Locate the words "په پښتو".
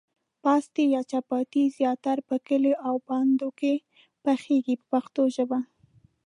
4.79-5.23